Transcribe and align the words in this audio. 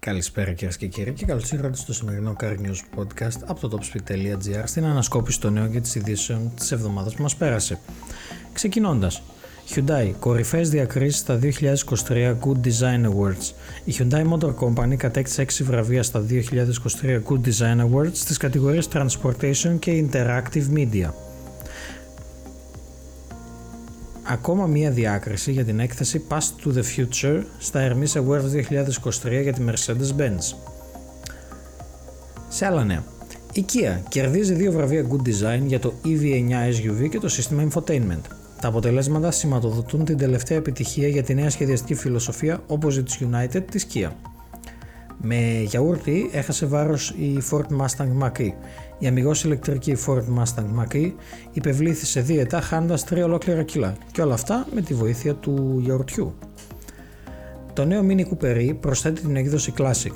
Καλησπέρα 0.00 0.52
κυρίες 0.52 0.76
και 0.76 0.86
κύριοι 0.86 1.12
και 1.12 1.24
καλώς 1.24 1.52
ήρθατε 1.52 1.76
στο 1.76 1.92
σημερινό 1.92 2.36
Car 2.40 2.52
News 2.52 2.98
Podcast 2.98 3.38
από 3.46 3.68
το 3.68 3.78
topspeed.gr 3.78 4.62
στην 4.64 4.84
ανασκόπηση 4.84 5.40
των 5.40 5.52
νέων 5.52 5.70
και 5.70 5.80
της 5.80 5.94
ειδήσεων 5.94 6.52
της 6.56 6.72
εβδομάδας 6.72 7.14
που 7.14 7.22
μας 7.22 7.36
πέρασε. 7.36 7.78
Ξεκινώντας, 8.52 9.22
Hyundai, 9.74 10.12
κορυφαίες 10.18 10.70
διακρίσεις 10.70 11.20
στα 11.20 11.36
2023 11.36 12.36
Good 12.40 12.66
Design 12.66 13.10
Awards. 13.10 13.52
Η 13.84 13.94
Hyundai 13.98 14.32
Motor 14.32 14.54
Company 14.54 14.96
κατέκτησε 14.96 15.42
6 15.42 15.64
βραβεία 15.64 16.02
στα 16.02 16.20
2023 16.20 17.22
Good 17.28 17.40
Design 17.46 17.90
Awards 17.90 18.12
στις 18.12 18.36
κατηγορίες 18.36 18.88
Transportation 18.92 19.76
και 19.78 20.04
Interactive 20.08 20.74
Media. 20.74 21.29
Ακόμα 24.32 24.66
μία 24.66 24.90
διάκριση 24.90 25.52
για 25.52 25.64
την 25.64 25.80
έκθεση 25.80 26.24
Past 26.28 26.64
to 26.64 26.72
the 26.74 26.82
Future 26.96 27.42
στα 27.58 27.88
Hermes 27.88 28.20
Awards 28.20 28.52
2023 29.28 29.42
για 29.42 29.52
τη 29.52 29.62
Mercedes-Benz. 29.66 30.56
Σε 32.48 32.66
άλλα 32.66 32.84
νέα, 32.84 33.04
η 33.52 33.64
Kia 33.68 33.98
κερδίζει 34.08 34.54
δύο 34.54 34.72
βραβεία 34.72 35.06
Good 35.10 35.28
Design 35.28 35.60
για 35.66 35.80
το 35.80 35.92
EV9 36.04 36.50
SUV 36.50 37.08
και 37.08 37.18
το 37.18 37.28
σύστημα 37.28 37.68
Infotainment. 37.68 38.20
Τα 38.60 38.68
αποτελέσματα 38.68 39.30
σηματοδοτούν 39.30 40.04
την 40.04 40.16
τελευταία 40.16 40.58
επιτυχία 40.58 41.08
για 41.08 41.22
τη 41.22 41.34
νέα 41.34 41.50
σχεδιαστική 41.50 41.94
φιλοσοφία 41.94 42.62
Opposites 42.68 43.24
United 43.30 43.62
της 43.70 43.86
Kia. 43.94 44.10
Με 45.22 45.62
γιαούρτι 45.66 46.30
έχασε 46.32 46.66
βάρος 46.66 47.10
η 47.10 47.38
Ford 47.50 47.66
Mustang 47.80 48.22
Mach-E. 48.22 48.48
Η 48.98 49.06
αμυγός 49.06 49.44
ηλεκτρική 49.44 49.96
Ford 50.06 50.24
Mustang 50.38 50.80
Mach-E 50.80 51.12
υπευλήθη 51.52 52.06
σε 52.06 52.20
δίαιτα 52.20 52.60
χάνοντας 52.60 53.04
3 53.10 53.22
ολόκληρα 53.24 53.62
κιλά 53.62 53.96
και 54.12 54.22
όλα 54.22 54.34
αυτά 54.34 54.66
με 54.74 54.80
τη 54.80 54.94
βοήθεια 54.94 55.34
του 55.34 55.78
γιαουρτιού. 55.80 56.34
Το 57.72 57.84
νέο 57.84 58.02
Mini 58.08 58.20
Cooper 58.20 58.56
E 58.56 58.76
προσθέτει 58.80 59.20
την 59.20 59.36
έκδοση 59.36 59.72
Classic. 59.76 60.12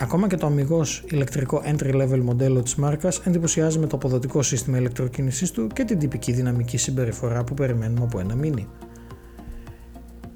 Ακόμα 0.00 0.26
και 0.28 0.36
το 0.36 0.46
αμυγός 0.46 1.04
ηλεκτρικό 1.10 1.62
entry-level 1.64 2.20
μοντέλο 2.22 2.62
της 2.62 2.74
μάρκας 2.74 3.18
εντυπωσιάζει 3.18 3.78
με 3.78 3.86
το 3.86 3.96
αποδοτικό 3.96 4.42
σύστημα 4.42 4.78
ηλεκτροκίνησής 4.78 5.50
του 5.50 5.66
και 5.66 5.84
την 5.84 5.98
τυπική 5.98 6.32
δυναμική 6.32 6.76
συμπεριφορά 6.76 7.44
που 7.44 7.54
περιμένουμε 7.54 8.04
από 8.04 8.18
ένα 8.18 8.34
Mini. 8.42 8.64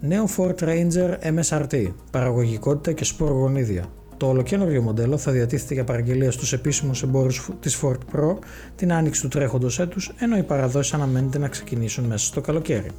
Νέο 0.01 0.29
Ford 0.36 0.55
Ranger 0.59 1.17
MSRT, 1.39 1.92
παραγωγικότητα 2.11 2.92
και 2.92 3.05
σπορ 3.05 3.31
γονίδια. 3.31 3.84
Το 4.23 4.28
ολοκένουργιο 4.28 4.83
μοντέλο 4.83 5.19
θα 5.19 5.33
διατίθεται 5.33 5.75
για 5.75 5.84
παραγγελία 5.84 6.31
στους 6.31 6.53
επίσημους 6.53 7.03
εμπόρους 7.03 7.48
της 7.61 7.81
Ford 7.83 7.98
Pro 8.12 8.37
την 8.77 8.92
άνοιξη 8.92 9.20
του 9.20 9.29
τρέχοντος 9.29 9.79
έτους, 9.79 10.12
ενώ 10.19 10.37
οι 10.37 10.42
παραδόσεις 10.42 10.95
αναμένεται 10.95 11.39
να 11.39 11.48
ξεκινήσουν 11.48 12.05
μέσα 12.05 12.27
στο 12.27 12.41
καλοκαίρι. 12.41 12.91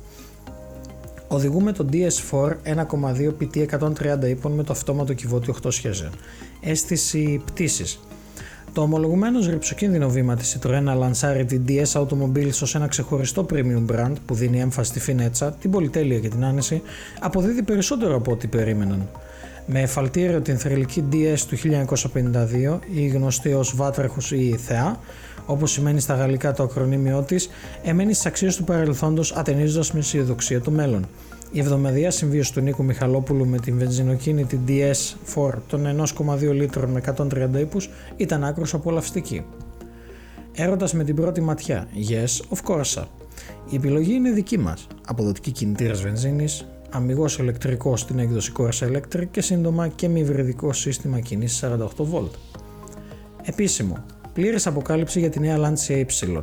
Οδηγούμε 1.28 1.72
το 1.72 1.86
DS4 1.92 2.58
1.2 2.64 3.34
PT 3.40 3.58
130 3.58 4.28
ύπων 4.30 4.52
με 4.52 4.64
το 4.64 4.72
αυτόματο 4.72 5.14
κυβότιο 5.14 5.56
8 5.64 5.72
σχέζεων. 5.72 6.12
Αίσθηση 6.62 7.42
πτήσης. 7.46 8.00
Το 8.74 8.82
ομολογουμένως 8.82 9.48
ρηψοκίνδυνο 9.48 10.10
βήμα 10.10 10.36
της 10.36 10.58
Citroën 10.60 10.82
να 10.82 10.94
λανσάρει 10.94 11.46
την 11.46 11.66
DS 11.68 12.02
Automobiles 12.02 12.62
ως 12.62 12.76
ένα 12.76 12.88
ξεχωριστό 12.88 13.46
premium 13.50 13.86
brand 13.92 14.14
που 14.26 14.34
δίνει 14.36 14.60
έμφαση 14.60 14.90
στη 14.90 15.00
φινέτσα, 15.00 15.52
την 15.52 15.72
πολυτέλεια 15.72 16.20
και 16.20 16.30
την 16.30 16.46
άνεση, 16.46 16.82
αποδίδει 17.20 17.64
περισσότερο 17.64 18.16
από 18.16 18.32
ό,τι 18.32 18.48
περίμεναν. 18.48 19.08
Με 19.66 19.82
εφαλτήριο 19.82 20.42
την 20.42 20.58
θρηλυκή 20.58 21.04
DS 21.12 21.40
του 21.48 21.58
1952, 21.58 22.80
η 22.94 23.08
γνωστή 23.08 23.54
ως 23.54 23.76
Βάτραχος 23.76 24.32
ή 24.32 24.48
η 24.48 24.58
Θεά, 24.58 25.00
όπως 25.46 25.72
σημαίνει 25.72 26.00
στα 26.00 26.14
γαλλικά 26.16 26.54
το 26.54 26.64
ακρονίμιό 26.64 27.22
της, 27.22 27.50
εμένει 27.84 28.14
στις 28.14 28.26
αξίες 28.26 28.56
του 28.56 28.64
παρελθόντος 28.64 29.32
ατενίζοντας 29.32 29.92
με 29.92 30.00
αισιοδοξία 30.00 30.62
το 30.62 30.72
μέλλον. 30.72 31.06
Η 31.52 31.60
εβδομαδιαία 31.60 32.12
συμβίωση 32.12 32.54
του 32.54 32.62
Νίκου 32.62 32.84
Μιχαλόπουλου 32.84 33.46
με 33.46 33.60
την 33.60 33.78
βενζινοκίνητη 33.78 34.60
DS4 34.68 35.52
των 35.68 35.86
1,2 35.86 36.54
λίτρων 36.54 36.90
με 36.90 37.02
130 37.18 37.60
ύπους 37.60 37.90
ήταν 38.16 38.44
άκρως 38.44 38.74
απολαυστική. 38.74 39.46
Έρωτας 40.56 40.94
με 40.94 41.04
την 41.04 41.16
πρώτη 41.16 41.42
ματιά, 41.42 41.88
yes, 42.10 42.58
of 42.58 42.72
course. 42.72 43.04
Η 43.70 43.76
επιλογή 43.76 44.14
είναι 44.14 44.32
δική 44.32 44.58
μας. 44.58 44.88
Αποδοτική 45.08 45.52
κινητήρας 45.52 46.02
βενζίνης, 46.02 46.66
αμυγός 46.94 47.38
ηλεκτρικός 47.38 48.00
στην 48.00 48.20
έκδοση 48.20 48.52
Corsa 48.58 48.92
Electric 48.92 49.28
και 49.32 49.42
σύντομα 49.42 49.88
και 49.88 50.08
μη 50.08 50.20
υβριδικό 50.20 50.74
σύστημα 50.74 51.20
κίνησης 51.20 51.64
48V. 51.64 52.30
Επίσημο, 53.44 54.06
πλήρης 54.34 54.68
αποκάλυψη 54.68 55.20
για 55.20 55.30
τη 55.30 55.40
νέα 55.40 55.58
Lancia 55.58 56.06
Y. 56.06 56.42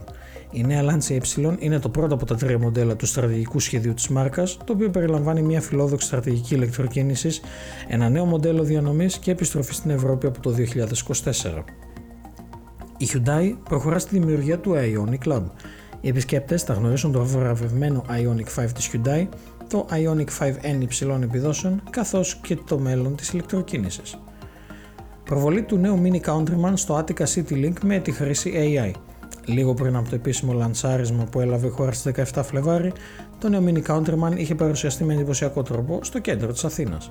Η 0.50 0.65
νέα 0.65 0.83
Lancia 0.83 1.19
Y 1.19 1.56
είναι 1.59 1.78
το 1.78 1.88
πρώτο 1.88 2.15
από 2.15 2.27
τα 2.27 2.37
τρία 2.37 2.59
μοντέλα 2.59 2.97
του 2.97 3.06
στρατηγικού 3.06 3.59
σχεδίου 3.61 3.94
της 3.94 4.09
μάρκας, 4.09 4.56
το 4.65 4.72
οποίο 4.72 4.91
περιλαμβάνει 4.91 5.43
μια 5.43 5.61
φιλόδοξη 5.61 6.06
στρατηγική 6.06 6.55
ηλεκτροκίνησης, 6.55 7.41
ένα 7.88 8.09
νέο 8.09 8.25
μοντέλο 8.25 8.62
διανομής 8.62 9.19
και 9.19 9.31
επιστροφή 9.31 9.75
στην 9.75 9.91
Ευρώπη 9.91 10.27
από 10.27 10.41
το 10.41 10.50
2024. 10.50 11.65
Η 12.99 13.09
Hyundai 13.12 13.55
προχωρά 13.69 13.99
στη 13.99 14.19
δημιουργία 14.19 14.59
του 14.59 14.75
Ionic 14.75 15.32
Lab. 15.32 15.43
Οι 16.00 16.09
επισκέπτες 16.09 16.62
θα 16.62 16.72
γνωρίσουν 16.72 17.12
το 17.12 17.25
βραβευμένο 17.25 18.05
Ionic 18.09 18.62
5 18.62 18.67
της 18.75 18.91
Hyundai, 18.93 19.27
το 19.70 19.86
Ionic 19.91 20.44
5N 20.44 20.81
υψηλών 20.81 21.22
επιδόσεων, 21.22 21.82
καθώς 21.91 22.36
και 22.42 22.56
το 22.56 22.78
μέλλον 22.78 23.16
της 23.16 23.32
ηλεκτροκίνησης. 23.32 24.19
Προβολή 25.25 25.62
του 25.62 25.76
νέου 25.76 26.03
Mini 26.03 26.20
Countryman 26.20 26.72
στο 26.75 26.98
Attica 26.98 27.25
City 27.34 27.53
Link 27.53 27.72
με 27.84 27.98
τη 27.98 28.10
χρήση 28.10 28.53
AI. 28.54 28.92
Λίγο 29.44 29.75
πριν 29.75 29.97
από 29.97 30.08
το 30.08 30.14
επίσημο 30.14 30.53
λανσάρισμα 30.53 31.25
που 31.25 31.41
έλαβε 31.41 31.66
η 31.66 31.70
χώρα 31.70 31.92
στις 31.92 32.12
17 32.34 32.41
Φλεβάρι, 32.44 32.92
το 33.38 33.48
νέο 33.48 33.64
Mini 33.66 33.82
Countryman 33.86 34.36
είχε 34.36 34.54
παρουσιαστεί 34.54 35.04
με 35.04 35.14
εντυπωσιακό 35.14 35.62
τρόπο 35.62 35.98
στο 36.02 36.19
κέντρο 36.19 36.52
της 36.52 36.64
Αθήνας. 36.64 37.10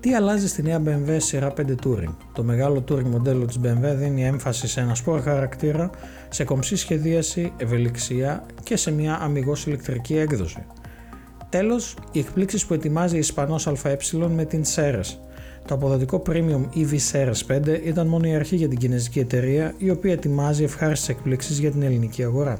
Τι 0.00 0.14
αλλάζει 0.14 0.48
στη 0.48 0.62
νέα 0.62 0.82
BMW 0.86 1.16
σειρά 1.16 1.52
5 1.56 1.60
Touring; 1.84 2.14
Το 2.32 2.42
μεγάλο 2.42 2.84
Touring 2.88 3.04
μοντέλο 3.10 3.44
της 3.44 3.60
BMW 3.62 3.94
δίνει 3.94 4.24
έμφαση 4.24 4.68
σε 4.68 4.80
ένα 4.80 4.94
σπορ 4.94 5.20
χαρακτήρα, 5.20 5.90
σε 6.28 6.44
κομψή 6.44 6.76
σχεδίαση, 6.76 7.52
ευελιξία 7.56 8.46
και 8.62 8.76
σε 8.76 8.90
μια 8.90 9.18
αμυγός 9.20 9.66
ηλεκτρική 9.66 10.16
έκδοση. 10.16 10.66
Τέλος, 11.52 11.96
οι 12.12 12.18
εκπλήξεις 12.18 12.66
που 12.66 12.74
ετοιμάζει 12.74 13.16
η 13.16 13.18
Ισπανός 13.18 13.66
ΑΕ 13.66 13.96
με 14.34 14.44
την 14.44 14.62
Ceres. 14.74 15.16
Το 15.66 15.74
αποδοτικό 15.74 16.22
Premium 16.26 16.62
EV 16.76 16.96
Ceres 17.12 17.56
5 17.56 17.80
ήταν 17.84 18.06
μόνο 18.06 18.28
η 18.28 18.34
αρχή 18.34 18.56
για 18.56 18.68
την 18.68 18.78
κινέζικη 18.78 19.18
εταιρεία 19.18 19.74
η 19.78 19.90
οποία 19.90 20.12
ετοιμάζει 20.12 20.64
ευχάριστες 20.64 21.08
εκπλήξεις 21.08 21.58
για 21.58 21.70
την 21.70 21.82
ελληνική 21.82 22.22
αγορά. 22.24 22.58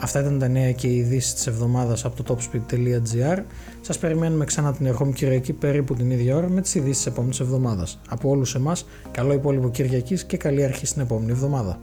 Αυτά 0.00 0.20
ήταν 0.20 0.38
τα 0.38 0.48
νέα 0.48 0.72
και 0.72 0.86
οι 0.86 0.96
ειδήσεις 0.96 1.34
της 1.34 1.46
εβδομάδας 1.46 2.04
από 2.04 2.22
το 2.22 2.36
topspeed.gr. 2.36 3.42
Σας 3.80 3.98
περιμένουμε 3.98 4.44
ξανά 4.44 4.72
την 4.72 4.86
ερχόμενη 4.86 5.14
Κυριακή 5.14 5.52
περίπου 5.52 5.94
την 5.94 6.10
ίδια 6.10 6.36
ώρα 6.36 6.48
με 6.48 6.60
τις 6.60 6.74
ειδήσεις 6.74 6.96
της 6.96 7.06
επόμενης 7.06 7.40
εβδομάδας. 7.40 8.00
Από 8.08 8.28
όλους 8.28 8.54
εμάς, 8.54 8.86
καλό 9.10 9.32
υπόλοιπο 9.32 9.70
Κυριακής 9.70 10.24
και 10.24 10.36
καλή 10.36 10.64
αρχή 10.64 10.86
στην 10.86 11.02
επόμενη 11.02 11.30
εβδομάδα. 11.30 11.78